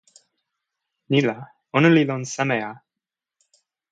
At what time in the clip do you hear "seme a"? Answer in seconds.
2.33-2.71